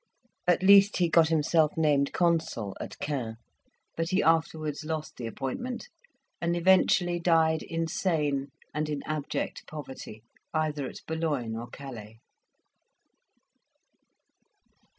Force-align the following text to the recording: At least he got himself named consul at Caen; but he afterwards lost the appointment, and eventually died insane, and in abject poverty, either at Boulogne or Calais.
At 0.47 0.63
least 0.63 0.97
he 0.97 1.09
got 1.11 1.27
himself 1.29 1.77
named 1.77 2.11
consul 2.11 2.75
at 2.81 2.97
Caen; 2.97 3.35
but 3.95 4.09
he 4.09 4.23
afterwards 4.23 4.83
lost 4.83 5.15
the 5.15 5.27
appointment, 5.27 5.89
and 6.41 6.55
eventually 6.55 7.19
died 7.19 7.61
insane, 7.61 8.47
and 8.73 8.89
in 8.89 9.03
abject 9.05 9.61
poverty, 9.67 10.23
either 10.55 10.87
at 10.87 11.01
Boulogne 11.05 11.55
or 11.55 11.67
Calais. 11.67 12.17